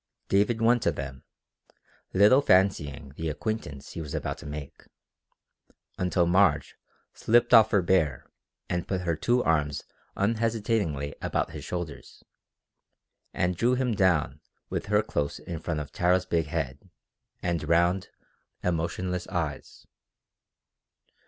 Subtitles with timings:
[0.29, 1.23] David went to them,
[2.11, 4.85] little fancying the acquaintance he was about to make,
[5.99, 6.75] until Marge
[7.13, 8.25] slipped off her bear
[8.67, 9.83] and put her two arms
[10.15, 12.23] unhesitatingly about his shoulders,
[13.31, 14.41] and drew him down
[14.71, 16.89] with her close in front of Tara's big head
[17.43, 18.09] and round,
[18.63, 19.85] emotionless eyes.